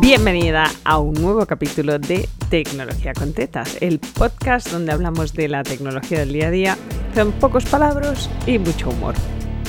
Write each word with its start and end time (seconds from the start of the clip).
Bienvenida 0.00 0.64
a 0.84 0.98
un 0.98 1.12
nuevo 1.12 1.44
capítulo 1.44 1.98
de 1.98 2.26
Tecnología 2.48 3.12
con 3.12 3.34
Tetas, 3.34 3.76
el 3.82 3.98
podcast 4.00 4.72
donde 4.72 4.92
hablamos 4.92 5.34
de 5.34 5.46
la 5.46 5.62
tecnología 5.62 6.20
del 6.20 6.32
día 6.32 6.48
a 6.48 6.50
día 6.50 6.78
con 7.14 7.32
pocos 7.32 7.66
palabras 7.66 8.30
y 8.46 8.58
mucho 8.58 8.88
humor. 8.88 9.14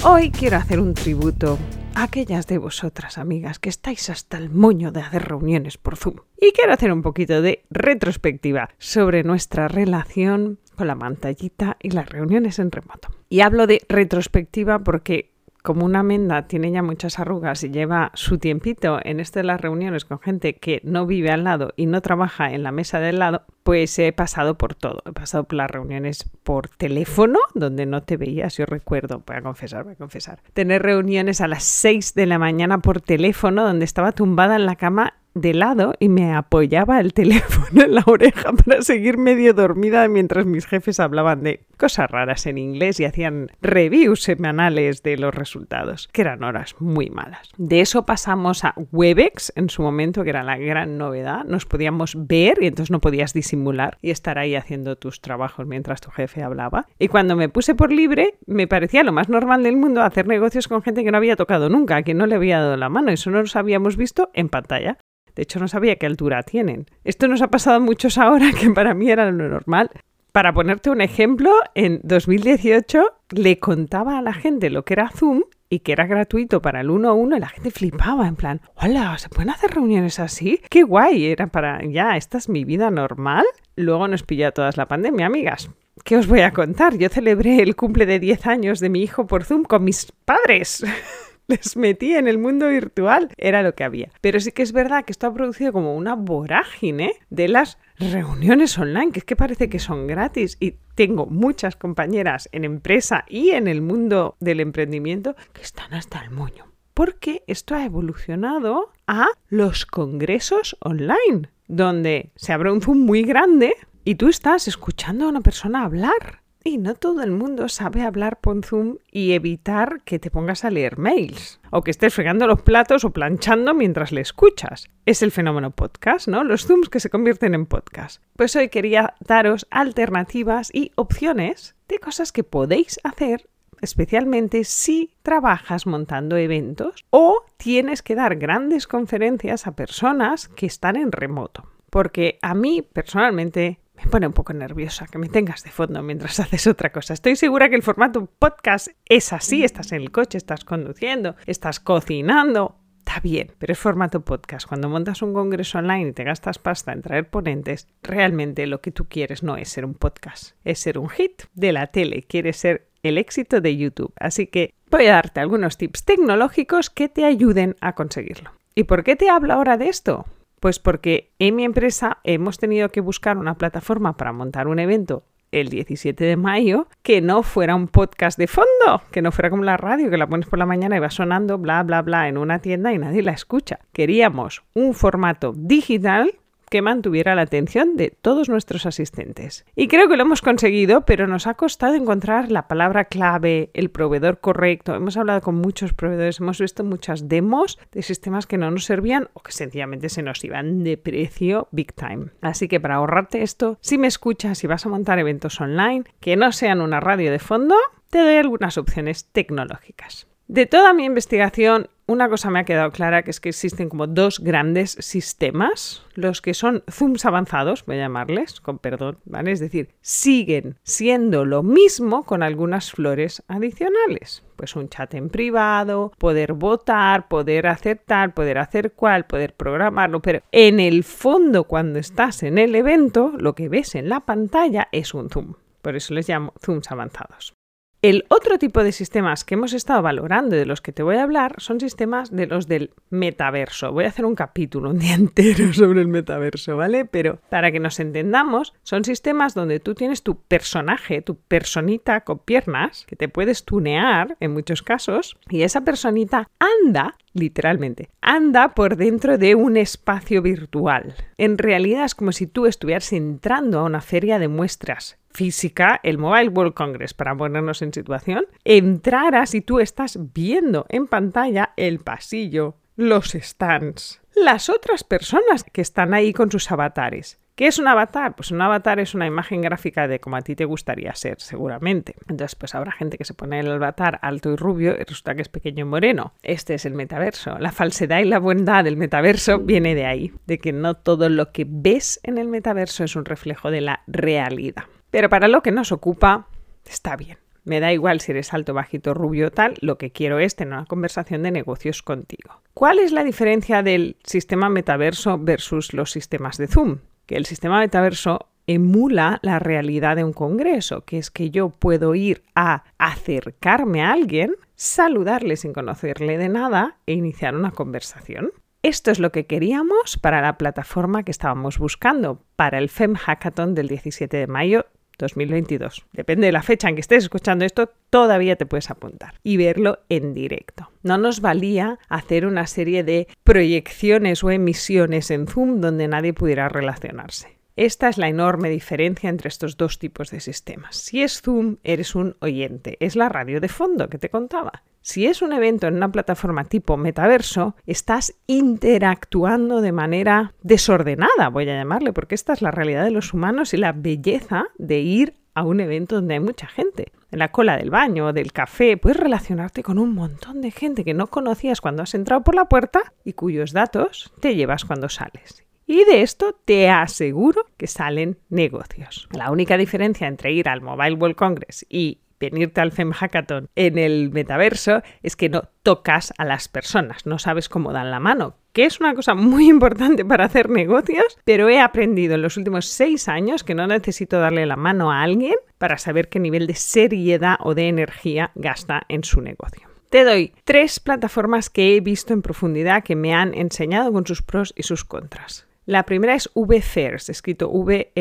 Hoy 0.05 0.31
quiero 0.31 0.55
hacer 0.55 0.79
un 0.79 0.93
tributo 0.93 1.59
a 1.95 2.03
aquellas 2.03 2.47
de 2.47 2.59
vosotras, 2.59 3.17
amigas, 3.17 3.59
que 3.59 3.67
estáis 3.67 4.09
hasta 4.09 4.37
el 4.37 4.49
moño 4.49 4.93
de 4.93 5.01
hacer 5.01 5.21
reuniones 5.27 5.77
por 5.77 5.97
Zoom. 5.97 6.15
Y 6.39 6.53
quiero 6.53 6.71
hacer 6.71 6.93
un 6.93 7.01
poquito 7.01 7.41
de 7.41 7.65
retrospectiva 7.69 8.69
sobre 8.77 9.23
nuestra 9.23 9.67
relación 9.67 10.59
con 10.77 10.87
la 10.87 10.95
pantallita 10.95 11.75
y 11.81 11.89
las 11.89 12.07
reuniones 12.07 12.57
en 12.57 12.71
remoto. 12.71 13.09
Y 13.27 13.41
hablo 13.41 13.67
de 13.67 13.81
retrospectiva 13.89 14.79
porque 14.79 15.30
como 15.61 15.85
una 15.85 16.03
menda 16.03 16.47
tiene 16.47 16.71
ya 16.71 16.81
muchas 16.81 17.19
arrugas 17.19 17.63
y 17.63 17.69
lleva 17.69 18.11
su 18.13 18.37
tiempito 18.37 18.99
en 19.03 19.19
esto 19.19 19.39
de 19.39 19.43
las 19.43 19.61
reuniones 19.61 20.05
con 20.05 20.19
gente 20.19 20.55
que 20.55 20.81
no 20.83 21.05
vive 21.05 21.31
al 21.31 21.43
lado 21.43 21.73
y 21.75 21.85
no 21.85 22.01
trabaja 22.01 22.51
en 22.51 22.63
la 22.63 22.71
mesa 22.71 22.99
del 22.99 23.19
lado, 23.19 23.43
pues 23.63 23.97
he 23.99 24.11
pasado 24.11 24.57
por 24.57 24.75
todo. 24.75 25.01
He 25.05 25.11
pasado 25.11 25.43
por 25.43 25.55
las 25.55 25.69
reuniones 25.69 26.29
por 26.43 26.67
teléfono, 26.69 27.39
donde 27.53 27.85
no 27.85 28.03
te 28.03 28.17
veías, 28.17 28.57
yo 28.57 28.65
recuerdo, 28.65 29.23
voy 29.25 29.37
a 29.37 29.41
confesar, 29.41 29.83
voy 29.83 29.93
a 29.93 29.97
confesar. 29.97 30.39
Tener 30.53 30.81
reuniones 30.81 31.41
a 31.41 31.47
las 31.47 31.63
6 31.63 32.13
de 32.13 32.25
la 32.25 32.39
mañana 32.39 32.79
por 32.79 33.01
teléfono, 33.01 33.63
donde 33.63 33.85
estaba 33.85 34.11
tumbada 34.11 34.55
en 34.55 34.65
la 34.65 34.75
cama 34.75 35.13
de 35.33 35.53
lado 35.53 35.93
y 35.99 36.09
me 36.09 36.33
apoyaba 36.33 36.99
el 36.99 37.13
teléfono 37.15 37.83
en 37.83 37.95
la 37.95 38.03
oreja 38.05 38.51
para 38.53 38.81
seguir 38.81 39.17
medio 39.17 39.53
dormida 39.53 40.07
mientras 40.07 40.45
mis 40.45 40.65
jefes 40.65 40.99
hablaban 40.99 41.43
de 41.43 41.65
cosas 41.77 42.11
raras 42.11 42.45
en 42.45 42.57
inglés 42.57 42.99
y 42.99 43.05
hacían 43.05 43.51
reviews 43.61 44.21
semanales 44.21 45.01
de 45.01 45.17
los 45.17 45.33
resultados, 45.33 46.07
que 46.11 46.21
eran 46.21 46.43
horas 46.43 46.75
muy 46.79 47.09
malas. 47.09 47.49
De 47.57 47.81
eso 47.81 48.05
pasamos 48.05 48.63
a 48.63 48.75
Webex 48.91 49.53
en 49.55 49.69
su 49.69 49.81
momento, 49.81 50.23
que 50.23 50.29
era 50.29 50.43
la 50.43 50.57
gran 50.57 50.97
novedad. 50.97 51.43
Nos 51.45 51.65
podíamos 51.65 52.13
ver 52.27 52.59
y 52.61 52.67
entonces 52.67 52.91
no 52.91 53.01
podías 53.01 53.33
disimular 53.33 53.97
y 54.01 54.11
estar 54.11 54.37
ahí 54.37 54.55
haciendo 54.55 54.95
tus 54.95 55.21
trabajos 55.21 55.65
mientras 55.65 56.01
tu 56.01 56.11
jefe 56.11 56.43
hablaba. 56.43 56.87
Y 56.99 57.07
cuando 57.07 57.35
me 57.35 57.49
puse 57.49 57.73
por 57.73 57.91
libre, 57.91 58.35
me 58.45 58.67
parecía 58.67 59.03
lo 59.03 59.11
más 59.11 59.29
normal 59.29 59.63
del 59.63 59.77
mundo 59.77 60.01
hacer 60.01 60.27
negocios 60.27 60.67
con 60.67 60.83
gente 60.83 61.03
que 61.03 61.11
no 61.11 61.17
había 61.17 61.35
tocado 61.35 61.69
nunca, 61.69 62.03
que 62.03 62.13
no 62.13 62.27
le 62.27 62.35
había 62.35 62.59
dado 62.59 62.77
la 62.77 62.89
mano. 62.89 63.11
Eso 63.11 63.31
no 63.31 63.41
los 63.41 63.55
habíamos 63.55 63.97
visto 63.97 64.29
en 64.33 64.49
pantalla. 64.49 64.97
De 65.35 65.43
hecho, 65.43 65.59
no 65.59 65.67
sabía 65.67 65.95
qué 65.95 66.05
altura 66.05 66.43
tienen. 66.43 66.85
Esto 67.03 67.27
nos 67.27 67.41
ha 67.41 67.49
pasado 67.49 67.77
a 67.77 67.79
muchos 67.79 68.17
ahora, 68.17 68.51
que 68.59 68.69
para 68.69 68.93
mí 68.93 69.09
era 69.09 69.29
lo 69.31 69.49
normal. 69.49 69.89
Para 70.31 70.53
ponerte 70.53 70.89
un 70.89 71.01
ejemplo, 71.01 71.51
en 71.75 71.99
2018 72.03 73.03
le 73.31 73.59
contaba 73.59 74.17
a 74.17 74.21
la 74.21 74.33
gente 74.33 74.69
lo 74.69 74.85
que 74.85 74.93
era 74.93 75.09
Zoom 75.09 75.43
y 75.67 75.79
que 75.79 75.91
era 75.91 76.05
gratuito 76.05 76.61
para 76.61 76.81
el 76.81 76.89
uno 76.89 77.09
a 77.09 77.13
uno 77.13 77.35
y 77.35 77.39
la 77.39 77.49
gente 77.49 77.69
flipaba 77.71 78.27
en 78.27 78.37
plan, 78.37 78.61
hola, 78.75 79.17
¿se 79.17 79.27
pueden 79.27 79.49
hacer 79.49 79.71
reuniones 79.71 80.19
así? 80.19 80.61
¡Qué 80.69 80.83
guay! 80.83 81.25
Era 81.25 81.47
para, 81.47 81.81
ya, 81.85 82.15
esta 82.15 82.37
es 82.37 82.47
mi 82.47 82.63
vida 82.63 82.91
normal. 82.91 83.45
Luego 83.75 84.07
nos 84.07 84.23
pilló 84.23 84.47
a 84.47 84.51
todas 84.51 84.77
la 84.77 84.87
pandemia, 84.87 85.25
amigas. 85.25 85.69
¿Qué 86.05 86.17
os 86.17 86.27
voy 86.27 86.41
a 86.41 86.51
contar? 86.51 86.97
Yo 86.97 87.09
celebré 87.09 87.61
el 87.61 87.75
cumple 87.75 88.05
de 88.05 88.19
10 88.19 88.47
años 88.47 88.79
de 88.79 88.89
mi 88.89 89.01
hijo 89.01 89.27
por 89.27 89.43
Zoom 89.43 89.63
con 89.63 89.83
mis 89.83 90.11
padres. 90.25 90.83
les 91.51 91.77
metí 91.77 92.13
en 92.13 92.27
el 92.27 92.37
mundo 92.37 92.67
virtual. 92.67 93.29
Era 93.37 93.61
lo 93.61 93.75
que 93.75 93.83
había. 93.83 94.09
Pero 94.21 94.39
sí 94.39 94.51
que 94.51 94.63
es 94.63 94.71
verdad 94.71 95.05
que 95.05 95.11
esto 95.11 95.27
ha 95.27 95.33
producido 95.33 95.73
como 95.73 95.95
una 95.95 96.15
vorágine 96.15 97.13
de 97.29 97.47
las 97.47 97.77
reuniones 97.99 98.77
online, 98.77 99.11
que 99.11 99.19
es 99.19 99.25
que 99.25 99.35
parece 99.35 99.69
que 99.69 99.79
son 99.79 100.07
gratis. 100.07 100.57
Y 100.59 100.75
tengo 100.95 101.25
muchas 101.25 101.75
compañeras 101.75 102.49
en 102.51 102.65
empresa 102.65 103.25
y 103.27 103.51
en 103.51 103.67
el 103.67 103.81
mundo 103.81 104.35
del 104.39 104.59
emprendimiento 104.59 105.35
que 105.53 105.61
están 105.61 105.93
hasta 105.93 106.21
el 106.23 106.31
moño. 106.31 106.65
Porque 106.93 107.43
esto 107.47 107.75
ha 107.75 107.85
evolucionado 107.85 108.91
a 109.07 109.27
los 109.49 109.85
congresos 109.85 110.77
online, 110.81 111.49
donde 111.67 112.31
se 112.35 112.53
abre 112.53 112.71
un 112.71 112.81
Zoom 112.81 112.99
muy 112.99 113.23
grande 113.23 113.73
y 114.03 114.15
tú 114.15 114.27
estás 114.27 114.67
escuchando 114.67 115.25
a 115.25 115.29
una 115.29 115.41
persona 115.41 115.85
hablar 115.85 116.41
y 116.63 116.77
no 116.77 116.95
todo 116.95 117.23
el 117.23 117.31
mundo 117.31 117.69
sabe 117.69 118.03
hablar 118.03 118.39
por 118.39 118.63
Zoom 118.65 118.97
y 119.11 119.33
evitar 119.33 120.01
que 120.03 120.19
te 120.19 120.29
pongas 120.29 120.63
a 120.65 120.69
leer 120.69 120.97
mails 120.97 121.59
o 121.71 121.81
que 121.81 121.91
estés 121.91 122.13
fregando 122.13 122.47
los 122.47 122.61
platos 122.61 123.03
o 123.03 123.11
planchando 123.11 123.73
mientras 123.73 124.11
le 124.11 124.21
escuchas. 124.21 124.89
Es 125.05 125.21
el 125.21 125.31
fenómeno 125.31 125.71
podcast, 125.71 126.27
¿no? 126.27 126.43
Los 126.43 126.65
Zooms 126.65 126.89
que 126.89 126.99
se 126.99 127.09
convierten 127.09 127.53
en 127.53 127.65
podcast. 127.65 128.21
Pues 128.35 128.55
hoy 128.55 128.69
quería 128.69 129.15
daros 129.19 129.67
alternativas 129.71 130.69
y 130.73 130.91
opciones 130.95 131.75
de 131.87 131.99
cosas 131.99 132.31
que 132.31 132.43
podéis 132.43 132.99
hacer 133.03 133.47
especialmente 133.81 134.63
si 134.63 135.15
trabajas 135.23 135.87
montando 135.87 136.37
eventos 136.37 137.03
o 137.09 137.43
tienes 137.57 138.01
que 138.01 138.15
dar 138.15 138.35
grandes 138.35 138.87
conferencias 138.87 139.67
a 139.67 139.75
personas 139.75 140.47
que 140.47 140.67
están 140.67 140.95
en 140.95 141.11
remoto. 141.11 141.67
Porque 141.89 142.39
a 142.41 142.53
mí 142.53 142.81
personalmente 142.81 143.80
me 144.03 144.09
pone 144.09 144.27
un 144.27 144.33
poco 144.33 144.53
nerviosa 144.53 145.07
que 145.07 145.17
me 145.17 145.29
tengas 145.29 145.63
de 145.63 145.71
fondo 145.71 146.01
mientras 146.01 146.39
haces 146.39 146.67
otra 146.67 146.91
cosa. 146.91 147.13
Estoy 147.13 147.35
segura 147.35 147.69
que 147.69 147.75
el 147.75 147.83
formato 147.83 148.25
podcast 148.25 148.89
es 149.05 149.33
así, 149.33 149.63
estás 149.63 149.91
en 149.91 150.01
el 150.01 150.11
coche, 150.11 150.37
estás 150.37 150.65
conduciendo, 150.65 151.35
estás 151.45 151.79
cocinando. 151.79 152.77
Está 152.99 153.19
bien, 153.19 153.51
pero 153.57 153.73
es 153.73 153.79
formato 153.79 154.21
podcast. 154.21 154.67
Cuando 154.67 154.87
montas 154.87 155.21
un 155.21 155.33
congreso 155.33 155.79
online 155.79 156.09
y 156.09 156.13
te 156.13 156.23
gastas 156.23 156.59
pasta 156.59 156.93
en 156.93 157.01
traer 157.01 157.29
ponentes, 157.29 157.87
realmente 158.03 158.67
lo 158.67 158.79
que 158.79 158.91
tú 158.91 159.05
quieres 159.09 159.43
no 159.43 159.57
es 159.57 159.69
ser 159.69 159.85
un 159.85 159.95
podcast, 159.95 160.55
es 160.63 160.79
ser 160.79 160.97
un 160.97 161.09
hit 161.09 161.43
de 161.53 161.73
la 161.73 161.87
tele, 161.87 162.23
quieres 162.23 162.57
ser 162.57 162.87
el 163.03 163.17
éxito 163.17 163.59
de 163.59 163.75
YouTube. 163.75 164.13
Así 164.17 164.47
que 164.47 164.75
voy 164.89 165.07
a 165.07 165.13
darte 165.13 165.39
algunos 165.39 165.77
tips 165.77 166.05
tecnológicos 166.05 166.89
que 166.89 167.09
te 167.09 167.25
ayuden 167.25 167.75
a 167.81 167.95
conseguirlo. 167.95 168.51
¿Y 168.75 168.83
por 168.83 169.03
qué 169.03 169.15
te 169.15 169.29
hablo 169.29 169.53
ahora 169.53 169.77
de 169.77 169.89
esto? 169.89 170.25
Pues 170.61 170.77
porque 170.77 171.31
en 171.39 171.55
mi 171.55 171.63
empresa 171.63 172.19
hemos 172.23 172.59
tenido 172.59 172.89
que 172.89 173.01
buscar 173.01 173.39
una 173.39 173.55
plataforma 173.55 174.15
para 174.15 174.31
montar 174.31 174.67
un 174.67 174.77
evento 174.77 175.23
el 175.51 175.69
17 175.69 176.23
de 176.23 176.37
mayo 176.37 176.87
que 177.01 177.19
no 177.19 177.41
fuera 177.41 177.73
un 177.73 177.87
podcast 177.87 178.37
de 178.37 178.45
fondo, 178.45 179.01
que 179.11 179.23
no 179.23 179.31
fuera 179.31 179.49
como 179.49 179.63
la 179.63 179.75
radio, 179.75 180.11
que 180.11 180.17
la 180.17 180.27
pones 180.27 180.47
por 180.47 180.59
la 180.59 180.67
mañana 180.67 180.95
y 180.95 180.99
va 180.99 181.09
sonando 181.09 181.57
bla, 181.57 181.81
bla, 181.81 182.03
bla 182.03 182.27
en 182.29 182.37
una 182.37 182.59
tienda 182.59 182.93
y 182.93 182.99
nadie 182.99 183.23
la 183.23 183.31
escucha. 183.31 183.79
Queríamos 183.91 184.61
un 184.75 184.93
formato 184.93 185.51
digital 185.57 186.35
que 186.71 186.81
mantuviera 186.81 187.35
la 187.35 187.41
atención 187.41 187.97
de 187.97 188.11
todos 188.11 188.47
nuestros 188.47 188.85
asistentes. 188.85 189.65
Y 189.75 189.89
creo 189.89 190.07
que 190.07 190.15
lo 190.15 190.23
hemos 190.23 190.41
conseguido, 190.41 191.01
pero 191.01 191.27
nos 191.27 191.45
ha 191.45 191.55
costado 191.55 191.95
encontrar 191.95 192.49
la 192.49 192.69
palabra 192.69 193.05
clave, 193.05 193.71
el 193.73 193.91
proveedor 193.91 194.39
correcto. 194.39 194.95
Hemos 194.95 195.17
hablado 195.17 195.41
con 195.41 195.55
muchos 195.55 195.93
proveedores, 195.93 196.39
hemos 196.39 196.59
visto 196.59 196.85
muchas 196.85 197.27
demos 197.27 197.77
de 197.91 198.01
sistemas 198.01 198.47
que 198.47 198.57
no 198.57 198.71
nos 198.71 198.85
servían 198.85 199.27
o 199.33 199.41
que 199.41 199.51
sencillamente 199.51 200.07
se 200.07 200.23
nos 200.23 200.41
iban 200.45 200.85
de 200.85 200.95
precio 200.95 201.67
big 201.71 201.93
time. 201.93 202.27
Así 202.39 202.69
que 202.69 202.79
para 202.79 202.95
ahorrarte 202.95 203.43
esto, 203.43 203.77
si 203.81 203.97
me 203.97 204.07
escuchas 204.07 204.63
y 204.63 204.67
vas 204.67 204.85
a 204.85 204.89
montar 204.89 205.19
eventos 205.19 205.59
online 205.59 206.05
que 206.21 206.37
no 206.37 206.53
sean 206.53 206.79
una 206.79 207.01
radio 207.01 207.33
de 207.33 207.39
fondo, 207.39 207.75
te 208.09 208.19
doy 208.19 208.37
algunas 208.37 208.77
opciones 208.77 209.25
tecnológicas. 209.25 210.25
De 210.47 210.65
toda 210.65 210.93
mi 210.93 211.05
investigación 211.05 211.89
una 212.11 212.29
cosa 212.29 212.49
me 212.49 212.59
ha 212.59 212.65
quedado 212.65 212.91
clara, 212.91 213.23
que 213.23 213.31
es 213.31 213.39
que 213.39 213.49
existen 213.49 213.89
como 213.89 214.07
dos 214.07 214.39
grandes 214.39 214.97
sistemas, 214.99 216.03
los 216.13 216.41
que 216.41 216.53
son 216.53 216.83
Zooms 216.89 217.25
avanzados, 217.25 217.85
voy 217.85 217.95
a 217.95 217.99
llamarles, 217.99 218.59
con 218.59 218.79
perdón, 218.79 219.17
¿vale? 219.25 219.51
Es 219.51 219.59
decir, 219.59 219.89
siguen 220.01 220.77
siendo 220.83 221.45
lo 221.45 221.63
mismo 221.63 222.23
con 222.23 222.43
algunas 222.43 222.91
flores 222.91 223.43
adicionales. 223.47 224.43
Pues 224.55 224.75
un 224.75 224.89
chat 224.89 225.13
en 225.13 225.29
privado, 225.29 226.11
poder 226.17 226.53
votar, 226.53 227.27
poder 227.27 227.67
aceptar, 227.67 228.33
poder 228.33 228.57
hacer 228.57 228.91
cual, 228.91 229.25
poder 229.25 229.53
programarlo, 229.55 230.21
pero 230.21 230.41
en 230.51 230.79
el 230.79 231.03
fondo 231.03 231.63
cuando 231.63 231.99
estás 231.99 232.43
en 232.43 232.57
el 232.57 232.75
evento, 232.75 233.31
lo 233.37 233.55
que 233.55 233.69
ves 233.69 233.95
en 233.95 234.09
la 234.09 234.19
pantalla 234.21 234.87
es 234.91 235.13
un 235.13 235.29
Zoom. 235.29 235.53
Por 235.81 235.95
eso 235.95 236.13
les 236.13 236.29
llamo 236.29 236.53
Zooms 236.63 236.91
avanzados. 236.91 237.55
El 238.03 238.25
otro 238.29 238.57
tipo 238.57 238.83
de 238.83 238.93
sistemas 238.93 239.43
que 239.43 239.53
hemos 239.53 239.73
estado 239.73 240.01
valorando 240.01 240.55
y 240.55 240.57
de 240.57 240.65
los 240.65 240.81
que 240.81 240.91
te 240.91 241.03
voy 241.03 241.17
a 241.17 241.23
hablar 241.23 241.53
son 241.59 241.79
sistemas 241.79 242.35
de 242.35 242.47
los 242.47 242.67
del 242.67 242.95
metaverso. 243.11 243.91
Voy 243.91 244.05
a 244.05 244.07
hacer 244.07 244.25
un 244.25 244.33
capítulo 244.33 244.89
un 244.89 244.97
día 244.97 245.13
entero 245.15 245.71
sobre 245.71 246.01
el 246.01 246.07
metaverso, 246.07 246.75
¿vale? 246.75 247.05
Pero 247.05 247.39
para 247.51 247.71
que 247.71 247.79
nos 247.79 247.99
entendamos, 247.99 248.73
son 248.81 249.05
sistemas 249.05 249.53
donde 249.53 249.79
tú 249.79 249.93
tienes 249.93 250.23
tu 250.23 250.41
personaje, 250.41 251.21
tu 251.21 251.35
personita 251.35 252.21
con 252.21 252.39
piernas, 252.39 253.05
que 253.07 253.15
te 253.15 253.29
puedes 253.29 253.65
tunear 253.65 254.35
en 254.39 254.51
muchos 254.51 254.81
casos, 254.81 255.37
y 255.47 255.61
esa 255.61 255.81
personita 255.81 256.49
anda 256.57 257.17
literalmente, 257.33 258.09
anda 258.19 258.73
por 258.73 258.97
dentro 258.97 259.37
de 259.37 259.53
un 259.53 259.77
espacio 259.77 260.41
virtual. 260.41 261.13
En 261.37 261.59
realidad 261.59 262.05
es 262.05 262.15
como 262.15 262.31
si 262.31 262.47
tú 262.47 262.65
estuvieras 262.65 263.13
entrando 263.13 263.79
a 263.79 263.83
una 263.83 264.01
feria 264.01 264.39
de 264.39 264.47
muestras 264.47 265.20
física, 265.33 265.99
el 266.03 266.17
Mobile 266.17 266.49
World 266.49 266.73
Congress, 266.73 267.13
para 267.13 267.35
ponernos 267.35 267.81
en 267.81 267.93
situación, 267.93 268.45
entraras 268.63 269.55
y 269.55 269.61
tú 269.61 269.79
estás 269.79 270.19
viendo 270.33 270.85
en 270.89 271.07
pantalla 271.07 271.73
el 271.77 271.99
pasillo, 271.99 272.75
los 272.95 273.31
stands, 273.31 274.21
las 274.35 274.69
otras 274.69 275.03
personas 275.03 275.63
que 275.63 275.81
están 275.81 276.13
ahí 276.13 276.33
con 276.33 276.51
sus 276.51 276.71
avatares. 276.71 277.39
¿Qué 277.55 277.67
es 277.67 277.77
un 277.79 277.87
avatar? 277.87 278.35
Pues 278.35 278.49
un 278.49 278.61
avatar 278.61 278.99
es 278.99 279.13
una 279.13 279.27
imagen 279.27 279.61
gráfica 279.61 280.07
de 280.07 280.19
como 280.19 280.35
a 280.35 280.41
ti 280.41 280.55
te 280.55 280.65
gustaría 280.65 281.13
ser, 281.13 281.39
seguramente. 281.39 282.15
Entonces, 282.27 282.55
pues 282.55 282.73
habrá 282.73 282.91
gente 282.91 283.17
que 283.17 283.23
se 283.25 283.33
pone 283.33 283.59
el 283.59 283.71
avatar 283.71 284.19
alto 284.23 284.51
y 284.51 284.55
rubio 284.55 284.95
y 284.99 285.03
resulta 285.03 285.35
que 285.35 285.41
es 285.41 285.49
pequeño 285.49 285.85
y 285.85 285.87
moreno. 285.87 286.33
Este 286.43 286.73
es 286.73 286.85
el 286.85 286.93
metaverso. 286.93 287.59
La 287.59 287.71
falsedad 287.71 288.19
y 288.19 288.25
la 288.25 288.39
bondad 288.39 288.83
del 288.83 288.97
metaverso 288.97 289.59
viene 289.59 289.95
de 289.95 290.05
ahí, 290.05 290.33
de 290.47 290.57
que 290.59 290.71
no 290.71 290.95
todo 290.95 291.29
lo 291.29 291.51
que 291.51 291.67
ves 291.67 292.19
en 292.23 292.37
el 292.37 292.47
metaverso 292.47 293.03
es 293.03 293.15
un 293.15 293.25
reflejo 293.25 293.69
de 293.69 293.81
la 293.81 294.01
realidad. 294.07 294.85
Pero 295.11 295.29
para 295.29 295.47
lo 295.47 295.61
que 295.61 295.71
nos 295.71 295.91
ocupa, 295.91 296.47
está 296.85 297.15
bien. 297.15 297.37
Me 297.63 297.79
da 297.79 297.93
igual 297.93 298.21
si 298.21 298.31
eres 298.31 298.53
alto, 298.53 298.73
bajito, 298.73 299.13
rubio 299.13 299.47
o 299.47 299.51
tal, 299.51 299.75
lo 299.81 299.97
que 299.97 300.11
quiero 300.11 300.39
es 300.39 300.55
tener 300.55 300.73
una 300.73 300.85
conversación 300.85 301.43
de 301.43 301.51
negocios 301.51 302.01
contigo. 302.01 302.61
¿Cuál 302.73 302.97
es 302.97 303.11
la 303.11 303.23
diferencia 303.23 303.83
del 303.83 304.17
sistema 304.23 304.69
metaverso 304.69 305.37
versus 305.37 305.93
los 305.93 306.11
sistemas 306.11 306.57
de 306.57 306.67
Zoom? 306.67 306.99
Que 307.27 307.35
el 307.35 307.45
sistema 307.45 307.79
metaverso 307.79 308.47
emula 308.65 309.39
la 309.43 309.59
realidad 309.59 310.15
de 310.15 310.23
un 310.23 310.33
congreso, 310.33 311.05
que 311.05 311.17
es 311.17 311.29
que 311.29 311.51
yo 311.51 311.69
puedo 311.69 312.15
ir 312.15 312.43
a 312.55 312.83
acercarme 312.97 314.01
a 314.01 314.13
alguien, 314.13 314.55
saludarle 314.75 315.55
sin 315.55 315.73
conocerle 315.73 316.37
de 316.37 316.49
nada 316.49 316.97
e 317.05 317.13
iniciar 317.13 317.55
una 317.55 317.71
conversación. 317.71 318.51
Esto 318.81 319.11
es 319.11 319.19
lo 319.19 319.31
que 319.31 319.45
queríamos 319.45 320.17
para 320.17 320.41
la 320.41 320.57
plataforma 320.57 321.21
que 321.21 321.31
estábamos 321.31 321.77
buscando, 321.77 322.43
para 322.55 322.79
el 322.79 322.89
FEM 322.89 323.13
Hackathon 323.13 323.75
del 323.75 323.87
17 323.87 324.35
de 324.35 324.47
mayo 324.47 324.87
2022. 325.21 326.05
Depende 326.11 326.47
de 326.47 326.51
la 326.51 326.61
fecha 326.61 326.89
en 326.89 326.95
que 326.95 327.01
estés 327.01 327.23
escuchando 327.23 327.63
esto, 327.63 327.89
todavía 328.09 328.57
te 328.57 328.65
puedes 328.65 328.89
apuntar 328.89 329.35
y 329.43 329.55
verlo 329.55 329.99
en 330.09 330.33
directo. 330.33 330.91
No 331.03 331.17
nos 331.17 331.39
valía 331.39 331.97
hacer 332.09 332.45
una 332.45 332.67
serie 332.67 333.05
de 333.05 333.27
proyecciones 333.45 334.43
o 334.43 334.51
emisiones 334.51 335.31
en 335.31 335.47
Zoom 335.47 335.79
donde 335.79 336.09
nadie 336.09 336.33
pudiera 336.33 336.67
relacionarse. 336.67 337.61
Esta 337.77 338.09
es 338.09 338.17
la 338.17 338.27
enorme 338.27 338.69
diferencia 338.69 339.29
entre 339.29 339.47
estos 339.47 339.77
dos 339.77 339.97
tipos 339.97 340.29
de 340.29 340.41
sistemas. 340.41 340.97
Si 340.97 341.23
es 341.23 341.41
Zoom, 341.41 341.77
eres 341.83 342.15
un 342.15 342.35
oyente, 342.41 342.97
es 342.99 343.15
la 343.15 343.29
radio 343.29 343.61
de 343.61 343.69
fondo 343.69 344.09
que 344.09 344.17
te 344.17 344.29
contaba. 344.29 344.83
Si 345.01 345.25
es 345.25 345.41
un 345.41 345.51
evento 345.51 345.87
en 345.87 345.95
una 345.95 346.11
plataforma 346.11 346.63
tipo 346.65 346.95
metaverso, 346.95 347.75
estás 347.87 348.35
interactuando 348.45 349.81
de 349.81 349.91
manera 349.91 350.53
desordenada, 350.61 351.49
voy 351.49 351.67
a 351.69 351.75
llamarle, 351.75 352.13
porque 352.13 352.35
esta 352.35 352.53
es 352.53 352.61
la 352.61 352.69
realidad 352.69 353.03
de 353.03 353.11
los 353.11 353.33
humanos 353.33 353.73
y 353.73 353.77
la 353.77 353.93
belleza 353.93 354.65
de 354.77 354.99
ir 354.99 355.33
a 355.55 355.63
un 355.63 355.79
evento 355.79 356.15
donde 356.15 356.35
hay 356.35 356.39
mucha 356.39 356.67
gente. 356.67 357.11
En 357.31 357.39
la 357.39 357.51
cola 357.51 357.77
del 357.77 357.89
baño 357.89 358.31
del 358.31 358.53
café 358.53 358.95
puedes 358.95 359.17
relacionarte 359.17 359.83
con 359.83 359.97
un 359.97 360.13
montón 360.13 360.61
de 360.61 360.71
gente 360.71 361.03
que 361.03 361.13
no 361.13 361.27
conocías 361.27 361.81
cuando 361.81 362.03
has 362.03 362.13
entrado 362.13 362.43
por 362.43 362.55
la 362.55 362.65
puerta 362.65 363.13
y 363.25 363.33
cuyos 363.33 363.73
datos 363.73 364.31
te 364.39 364.55
llevas 364.55 364.85
cuando 364.85 365.09
sales. 365.09 365.65
Y 365.87 366.05
de 366.05 366.21
esto 366.21 366.57
te 366.63 366.89
aseguro 366.89 367.65
que 367.75 367.87
salen 367.87 368.37
negocios. 368.49 369.27
La 369.31 369.51
única 369.51 369.77
diferencia 369.77 370.27
entre 370.27 370.53
ir 370.53 370.69
al 370.69 370.81
Mobile 370.81 371.15
World 371.15 371.35
Congress 371.35 371.85
y 371.89 372.19
venirte 372.49 372.81
al 372.81 372.91
FEM 372.91 373.11
Hackathon 373.11 373.69
en 373.75 373.97
el 373.97 374.31
metaverso 374.31 375.03
es 375.21 375.35
que 375.35 375.49
no 375.49 375.63
tocas 375.83 376.33
a 376.37 376.45
las 376.45 376.67
personas, 376.67 377.25
no 377.25 377.39
sabes 377.39 377.69
cómo 377.69 377.93
dan 377.93 378.11
la 378.11 378.19
mano, 378.19 378.55
que 378.73 378.85
es 378.85 378.99
una 378.99 379.13
cosa 379.13 379.35
muy 379.35 379.69
importante 379.69 380.25
para 380.25 380.45
hacer 380.45 380.69
negocios, 380.69 381.37
pero 381.45 381.69
he 381.69 381.79
aprendido 381.79 382.35
en 382.35 382.41
los 382.41 382.57
últimos 382.57 382.87
seis 382.87 383.27
años 383.27 383.63
que 383.63 383.75
no 383.75 383.87
necesito 383.87 384.39
darle 384.39 384.65
la 384.65 384.75
mano 384.75 385.11
a 385.11 385.21
alguien 385.21 385.55
para 385.77 385.97
saber 385.97 386.29
qué 386.29 386.39
nivel 386.39 386.67
de 386.67 386.75
seriedad 386.75 387.57
o 387.59 387.75
de 387.75 387.87
energía 387.87 388.51
gasta 388.55 389.03
en 389.07 389.23
su 389.23 389.41
negocio. 389.41 389.87
Te 390.09 390.23
doy 390.25 390.53
tres 390.65 390.99
plataformas 390.99 391.69
que 391.69 391.95
he 391.95 392.01
visto 392.01 392.33
en 392.33 392.41
profundidad 392.41 393.03
que 393.03 393.15
me 393.15 393.33
han 393.33 393.53
enseñado 393.53 394.11
con 394.11 394.27
sus 394.27 394.41
pros 394.41 394.73
y 394.75 394.83
sus 394.83 395.05
contras. 395.05 395.67
La 395.85 396.03
primera 396.03 396.35
es 396.35 396.49
VFairs, 396.53 397.29
escrito 397.29 397.69
V-F-A-I-R-S, 397.69 398.17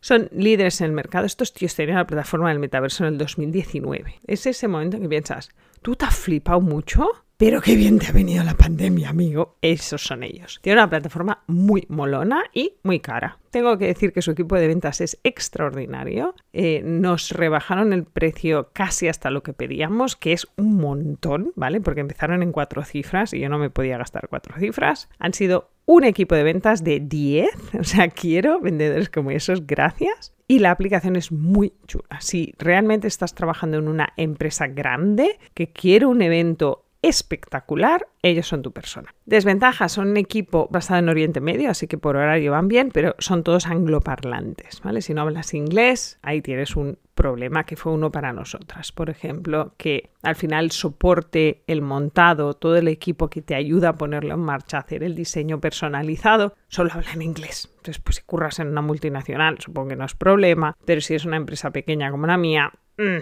son 0.00 0.28
líderes 0.32 0.80
en 0.80 0.86
el 0.86 0.92
mercado. 0.92 1.26
Estos 1.26 1.52
tíos 1.52 1.74
tenían 1.74 1.96
la 1.96 2.06
plataforma 2.06 2.48
del 2.48 2.58
metaverso 2.58 3.04
en 3.04 3.14
el 3.14 3.18
2019. 3.18 4.20
Es 4.26 4.46
ese 4.46 4.68
momento 4.68 4.96
en 4.96 5.02
que 5.02 5.08
piensas, 5.08 5.50
¿tú 5.82 5.96
te 5.96 6.04
has 6.04 6.16
flipado 6.16 6.60
mucho? 6.60 7.06
Pero 7.38 7.60
qué 7.60 7.76
bien 7.76 8.00
te 8.00 8.08
ha 8.08 8.12
venido 8.12 8.42
la 8.42 8.54
pandemia, 8.54 9.10
amigo. 9.10 9.58
Esos 9.62 10.02
son 10.02 10.24
ellos. 10.24 10.58
Tiene 10.60 10.80
una 10.80 10.90
plataforma 10.90 11.44
muy 11.46 11.86
molona 11.88 12.42
y 12.52 12.72
muy 12.82 12.98
cara. 12.98 13.38
Tengo 13.52 13.78
que 13.78 13.86
decir 13.86 14.12
que 14.12 14.22
su 14.22 14.32
equipo 14.32 14.56
de 14.56 14.66
ventas 14.66 15.00
es 15.00 15.20
extraordinario. 15.22 16.34
Eh, 16.52 16.82
nos 16.84 17.30
rebajaron 17.30 17.92
el 17.92 18.02
precio 18.02 18.70
casi 18.72 19.06
hasta 19.06 19.30
lo 19.30 19.44
que 19.44 19.52
pedíamos, 19.52 20.16
que 20.16 20.32
es 20.32 20.48
un 20.56 20.78
montón, 20.78 21.52
¿vale? 21.54 21.80
Porque 21.80 22.00
empezaron 22.00 22.42
en 22.42 22.50
cuatro 22.50 22.82
cifras 22.82 23.32
y 23.32 23.38
yo 23.38 23.48
no 23.48 23.58
me 23.60 23.70
podía 23.70 23.98
gastar 23.98 24.26
cuatro 24.28 24.56
cifras. 24.58 25.08
Han 25.20 25.32
sido 25.32 25.70
un 25.86 26.02
equipo 26.02 26.34
de 26.34 26.42
ventas 26.42 26.82
de 26.82 26.98
10, 26.98 27.50
o 27.78 27.84
sea, 27.84 28.08
quiero 28.08 28.60
vendedores 28.60 29.10
como 29.10 29.30
esos, 29.30 29.64
gracias. 29.64 30.34
Y 30.48 30.58
la 30.58 30.72
aplicación 30.72 31.14
es 31.14 31.30
muy 31.30 31.72
chula. 31.86 32.20
Si 32.20 32.52
realmente 32.58 33.06
estás 33.06 33.36
trabajando 33.36 33.78
en 33.78 33.86
una 33.86 34.12
empresa 34.16 34.66
grande 34.66 35.38
que 35.54 35.70
quiere 35.70 36.06
un 36.06 36.20
evento 36.20 36.87
espectacular, 37.02 38.06
ellos 38.22 38.48
son 38.48 38.62
tu 38.62 38.72
persona. 38.72 39.14
Desventajas, 39.24 39.92
son 39.92 40.08
un 40.08 40.16
equipo 40.16 40.68
basado 40.70 41.00
en 41.00 41.08
Oriente 41.08 41.40
Medio, 41.40 41.70
así 41.70 41.86
que 41.86 41.98
por 41.98 42.16
horario 42.16 42.52
van 42.52 42.68
bien, 42.68 42.90
pero 42.92 43.14
son 43.18 43.44
todos 43.44 43.66
angloparlantes, 43.66 44.80
¿vale? 44.82 45.00
Si 45.00 45.14
no 45.14 45.22
hablas 45.22 45.54
inglés, 45.54 46.18
ahí 46.22 46.42
tienes 46.42 46.76
un 46.76 46.98
problema 47.14 47.64
que 47.64 47.76
fue 47.76 47.92
uno 47.92 48.12
para 48.12 48.32
nosotras. 48.32 48.92
Por 48.92 49.10
ejemplo, 49.10 49.74
que 49.76 50.10
al 50.22 50.36
final 50.36 50.70
soporte 50.70 51.62
el 51.66 51.82
montado, 51.82 52.54
todo 52.54 52.76
el 52.76 52.88
equipo 52.88 53.28
que 53.28 53.42
te 53.42 53.54
ayuda 53.54 53.90
a 53.90 53.96
ponerlo 53.96 54.34
en 54.34 54.40
marcha, 54.40 54.78
hacer 54.78 55.02
el 55.02 55.14
diseño 55.14 55.60
personalizado, 55.60 56.54
solo 56.68 56.90
habla 56.92 57.12
en 57.12 57.22
inglés. 57.22 57.70
Entonces, 57.78 57.98
pues 57.98 58.16
si 58.16 58.22
curras 58.22 58.60
en 58.60 58.68
una 58.68 58.82
multinacional, 58.82 59.58
supongo 59.58 59.88
que 59.88 59.96
no 59.96 60.04
es 60.04 60.14
problema, 60.14 60.76
pero 60.84 61.00
si 61.00 61.14
es 61.14 61.24
una 61.24 61.36
empresa 61.36 61.70
pequeña 61.70 62.10
como 62.10 62.26
la 62.26 62.36
mía, 62.36 62.70
mm, 62.98 63.18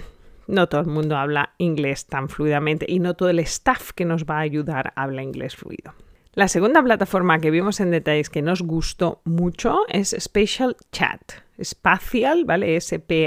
no 0.47 0.69
todo 0.69 0.81
el 0.81 0.87
mundo 0.87 1.17
habla 1.17 1.55
inglés 1.59 2.07
tan 2.07 2.29
fluidamente 2.29 2.87
y 2.89 2.99
no 2.99 3.15
todo 3.15 3.31
el 3.31 3.39
staff 3.41 3.93
que 3.93 4.05
nos 4.05 4.25
va 4.25 4.39
a 4.39 4.41
ayudar 4.41 4.93
habla 4.97 5.23
inglés 5.23 5.57
fluido. 5.57 5.95
La 6.37 6.49
segunda 6.49 6.83
plataforma 6.83 7.39
que 7.39 7.51
vimos 7.51 7.81
en 7.81 7.91
detalles 7.91 8.29
que 8.29 8.43
nos 8.43 8.61
gustó 8.61 9.23
mucho 9.25 9.81
es 9.89 10.15
Spatial 10.19 10.77
Chat. 10.93 11.33
Espacial, 11.57 12.45
¿vale? 12.45 12.77
S-P-A-C-I-A-L, 12.77 13.27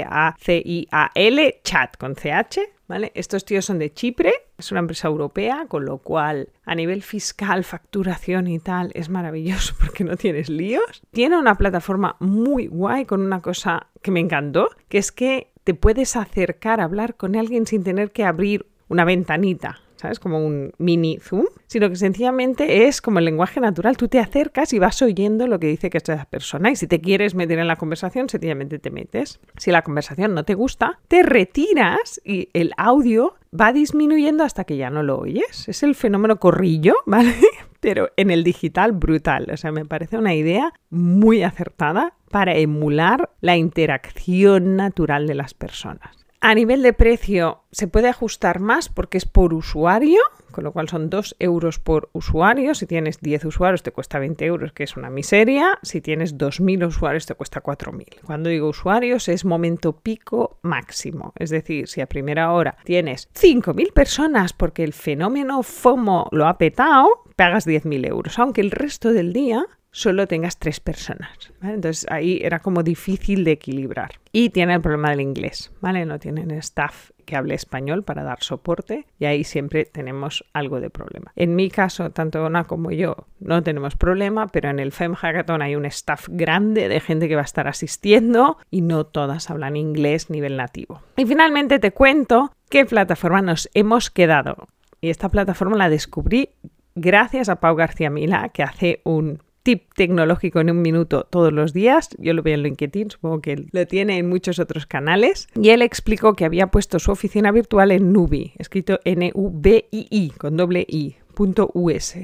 chat 1.64 1.96
con 1.96 2.14
C-H, 2.14 2.72
¿vale? 2.86 3.10
Estos 3.16 3.44
tíos 3.44 3.64
son 3.64 3.80
de 3.80 3.92
Chipre, 3.92 4.32
es 4.56 4.70
una 4.70 4.78
empresa 4.78 5.08
europea, 5.08 5.66
con 5.66 5.84
lo 5.86 5.98
cual 5.98 6.50
a 6.64 6.76
nivel 6.76 7.02
fiscal, 7.02 7.64
facturación 7.64 8.46
y 8.46 8.60
tal, 8.60 8.92
es 8.94 9.08
maravilloso 9.08 9.74
porque 9.80 10.04
no 10.04 10.16
tienes 10.16 10.48
líos. 10.48 11.02
Tiene 11.10 11.36
una 11.36 11.56
plataforma 11.56 12.14
muy 12.20 12.68
guay 12.68 13.06
con 13.06 13.22
una 13.22 13.42
cosa 13.42 13.88
que 14.02 14.12
me 14.12 14.20
encantó, 14.20 14.68
que 14.88 14.98
es 14.98 15.10
que 15.10 15.50
te 15.70 15.74
puedes 15.74 16.16
acercar 16.16 16.80
a 16.80 16.84
hablar 16.84 17.14
con 17.14 17.36
alguien 17.36 17.64
sin 17.64 17.84
tener 17.84 18.10
que 18.10 18.24
abrir 18.24 18.66
una 18.88 19.04
ventanita, 19.04 19.78
¿sabes? 19.94 20.18
Como 20.18 20.44
un 20.44 20.72
mini 20.78 21.18
zoom, 21.20 21.44
sino 21.68 21.88
que 21.88 21.94
sencillamente 21.94 22.88
es 22.88 23.00
como 23.00 23.20
el 23.20 23.24
lenguaje 23.24 23.60
natural. 23.60 23.96
Tú 23.96 24.08
te 24.08 24.18
acercas 24.18 24.72
y 24.72 24.80
vas 24.80 25.00
oyendo 25.00 25.46
lo 25.46 25.60
que 25.60 25.68
dice 25.68 25.88
que 25.88 25.98
esta 25.98 26.24
persona 26.24 26.72
y 26.72 26.74
si 26.74 26.88
te 26.88 27.00
quieres 27.00 27.36
meter 27.36 27.60
en 27.60 27.68
la 27.68 27.76
conversación, 27.76 28.28
sencillamente 28.28 28.80
te 28.80 28.90
metes. 28.90 29.38
Si 29.58 29.70
la 29.70 29.82
conversación 29.82 30.34
no 30.34 30.42
te 30.42 30.54
gusta, 30.54 30.98
te 31.06 31.22
retiras 31.22 32.20
y 32.24 32.48
el 32.52 32.72
audio 32.76 33.36
va 33.54 33.72
disminuyendo 33.72 34.42
hasta 34.42 34.64
que 34.64 34.76
ya 34.76 34.90
no 34.90 35.04
lo 35.04 35.20
oyes. 35.20 35.68
Es 35.68 35.84
el 35.84 35.94
fenómeno 35.94 36.40
corrillo, 36.40 36.96
¿vale? 37.06 37.32
Pero 37.78 38.08
en 38.16 38.32
el 38.32 38.42
digital 38.42 38.90
brutal. 38.90 39.46
O 39.52 39.56
sea, 39.56 39.70
me 39.70 39.84
parece 39.84 40.18
una 40.18 40.34
idea 40.34 40.72
muy 40.90 41.44
acertada 41.44 42.14
para 42.30 42.54
emular 42.56 43.30
la 43.40 43.56
interacción 43.56 44.76
natural 44.76 45.26
de 45.26 45.34
las 45.34 45.52
personas. 45.52 46.16
A 46.42 46.54
nivel 46.54 46.82
de 46.82 46.94
precio 46.94 47.64
se 47.70 47.86
puede 47.86 48.08
ajustar 48.08 48.60
más 48.60 48.88
porque 48.88 49.18
es 49.18 49.26
por 49.26 49.52
usuario, 49.52 50.20
con 50.52 50.64
lo 50.64 50.72
cual 50.72 50.88
son 50.88 51.10
2 51.10 51.36
euros 51.38 51.78
por 51.78 52.08
usuario. 52.14 52.74
Si 52.74 52.86
tienes 52.86 53.20
10 53.20 53.44
usuarios 53.44 53.82
te 53.82 53.92
cuesta 53.92 54.18
20 54.18 54.46
euros, 54.46 54.72
que 54.72 54.84
es 54.84 54.96
una 54.96 55.10
miseria. 55.10 55.78
Si 55.82 56.00
tienes 56.00 56.38
2.000 56.38 56.86
usuarios 56.86 57.26
te 57.26 57.34
cuesta 57.34 57.62
4.000. 57.62 58.22
Cuando 58.24 58.48
digo 58.48 58.70
usuarios 58.70 59.28
es 59.28 59.44
momento 59.44 59.92
pico 59.92 60.58
máximo. 60.62 61.34
Es 61.36 61.50
decir, 61.50 61.88
si 61.88 62.00
a 62.00 62.06
primera 62.06 62.52
hora 62.52 62.78
tienes 62.84 63.28
5.000 63.34 63.92
personas 63.92 64.54
porque 64.54 64.82
el 64.82 64.94
fenómeno 64.94 65.62
FOMO 65.62 66.28
lo 66.32 66.48
ha 66.48 66.56
petado, 66.56 67.24
pagas 67.36 67.66
10.000 67.66 68.08
euros. 68.08 68.38
Aunque 68.38 68.62
el 68.62 68.70
resto 68.70 69.12
del 69.12 69.34
día 69.34 69.66
solo 69.90 70.26
tengas 70.26 70.58
tres 70.58 70.80
personas. 70.80 71.52
Entonces 71.62 72.06
ahí 72.10 72.40
era 72.42 72.60
como 72.60 72.82
difícil 72.82 73.44
de 73.44 73.52
equilibrar. 73.52 74.12
Y 74.32 74.50
tiene 74.50 74.74
el 74.74 74.80
problema 74.80 75.10
del 75.10 75.20
inglés, 75.20 75.72
¿vale? 75.80 76.06
No 76.06 76.18
tienen 76.18 76.50
staff 76.52 77.10
que 77.24 77.36
hable 77.36 77.54
español 77.54 78.04
para 78.04 78.22
dar 78.22 78.42
soporte 78.42 79.06
y 79.18 79.24
ahí 79.24 79.44
siempre 79.44 79.84
tenemos 79.84 80.44
algo 80.52 80.80
de 80.80 80.90
problema. 80.90 81.32
En 81.36 81.56
mi 81.56 81.70
caso, 81.70 82.10
tanto 82.10 82.44
Ona 82.44 82.64
como 82.64 82.90
yo 82.90 83.26
no 83.40 83.62
tenemos 83.62 83.96
problema, 83.96 84.48
pero 84.48 84.70
en 84.70 84.78
el 84.78 84.92
FEM 84.92 85.14
Hackathon 85.14 85.62
hay 85.62 85.76
un 85.76 85.86
staff 85.86 86.28
grande 86.28 86.88
de 86.88 87.00
gente 87.00 87.28
que 87.28 87.34
va 87.34 87.42
a 87.42 87.44
estar 87.44 87.68
asistiendo 87.68 88.58
y 88.70 88.82
no 88.82 89.04
todas 89.04 89.50
hablan 89.50 89.76
inglés 89.76 90.30
nivel 90.30 90.56
nativo. 90.56 91.02
Y 91.16 91.26
finalmente 91.26 91.78
te 91.78 91.92
cuento 91.92 92.52
qué 92.68 92.84
plataforma 92.84 93.42
nos 93.42 93.68
hemos 93.74 94.10
quedado. 94.10 94.68
Y 95.00 95.10
esta 95.10 95.28
plataforma 95.28 95.76
la 95.76 95.88
descubrí 95.88 96.50
gracias 96.94 97.48
a 97.48 97.56
Pau 97.56 97.74
García 97.74 98.10
Mila, 98.10 98.50
que 98.50 98.62
hace 98.62 99.00
un 99.04 99.42
tip 99.62 99.92
tecnológico 99.94 100.60
en 100.60 100.70
un 100.70 100.82
minuto 100.82 101.26
todos 101.30 101.52
los 101.52 101.72
días. 101.72 102.10
Yo 102.18 102.32
lo 102.34 102.42
veo 102.42 102.54
en 102.54 102.62
LinkedIn, 102.62 103.10
supongo 103.10 103.40
que 103.40 103.66
lo 103.70 103.86
tiene 103.86 104.18
en 104.18 104.28
muchos 104.28 104.58
otros 104.58 104.86
canales. 104.86 105.48
Y 105.54 105.70
él 105.70 105.82
explicó 105.82 106.34
que 106.34 106.44
había 106.44 106.68
puesto 106.68 106.98
su 106.98 107.10
oficina 107.10 107.52
virtual 107.52 107.90
en 107.92 108.12
Nubi, 108.12 108.52
escrito 108.58 109.00
N-U-B-I-I, 109.04 110.30
con 110.30 110.56
doble 110.56 110.86
I, 110.88 111.16
punto 111.34 111.70
US. 111.74 112.16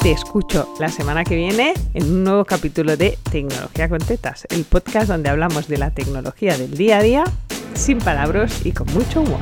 Te 0.00 0.12
escucho 0.12 0.68
la 0.78 0.88
semana 0.88 1.24
que 1.24 1.36
viene 1.36 1.74
en 1.94 2.04
un 2.04 2.24
nuevo 2.24 2.44
capítulo 2.44 2.96
de 2.96 3.18
Tecnología 3.30 3.88
con 3.88 3.98
Tetas, 3.98 4.46
el 4.50 4.64
podcast 4.64 5.08
donde 5.08 5.28
hablamos 5.28 5.68
de 5.68 5.78
la 5.78 5.90
tecnología 5.90 6.56
del 6.56 6.76
día 6.76 6.98
a 6.98 7.02
día, 7.02 7.24
sin 7.74 7.98
palabras 7.98 8.64
y 8.64 8.72
con 8.72 8.86
mucho 8.92 9.22
humor. 9.22 9.40